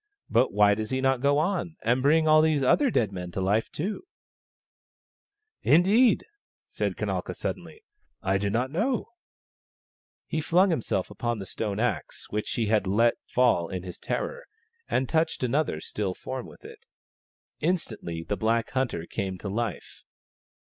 [0.31, 3.39] But why does he not go on, and bring all these other dead men to
[3.39, 4.01] life too?"
[5.61, 6.25] THE STONE AXE OF BURKAMUKK 41" Indeed,"
[6.67, 7.83] said Kanalka suddenly,"
[8.33, 9.09] I do not know."
[10.25, 14.45] He flung himself upon the stone axe, which he had let fall in his terror,
[14.89, 16.87] and touched another still form with it.
[17.59, 20.01] Instantly the black hunter came to life.